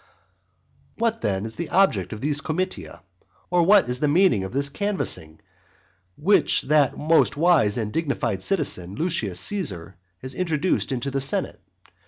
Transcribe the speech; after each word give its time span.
What 0.97 1.21
then 1.21 1.45
is 1.45 1.57
the 1.57 1.69
object 1.69 2.11
of 2.11 2.21
these 2.21 2.41
comitia? 2.41 3.03
Or 3.51 3.61
what 3.61 3.87
is 3.87 3.99
the 3.99 4.07
meaning 4.07 4.43
of 4.43 4.51
this 4.51 4.67
canvassing 4.67 5.39
which 6.17 6.63
that 6.63 6.97
most 6.97 7.37
wise 7.37 7.77
and 7.77 7.93
dignified 7.93 8.41
citizen, 8.41 8.95
Lucius 8.95 9.39
Caesar, 9.41 9.97
has 10.23 10.33
introduced 10.33 10.91
into 10.91 11.11
the 11.11 11.21
senate? 11.21 11.61